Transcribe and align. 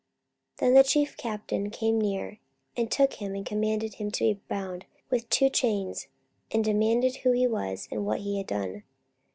44:021:033 0.57 0.57
Then 0.61 0.73
the 0.73 0.83
chief 0.83 1.15
captain 1.15 1.69
came 1.69 2.01
near, 2.01 2.39
and 2.75 2.89
took 2.91 3.13
him, 3.21 3.35
and 3.35 3.45
commanded 3.45 3.93
him 3.93 4.09
to 4.09 4.23
be 4.23 4.41
bound 4.49 4.87
with 5.11 5.29
two 5.29 5.47
chains; 5.47 6.07
and 6.49 6.63
demanded 6.63 7.17
who 7.17 7.33
he 7.33 7.45
was, 7.45 7.87
and 7.91 8.03
what 8.03 8.21
he 8.21 8.39
had 8.39 8.47
done. 8.47 8.81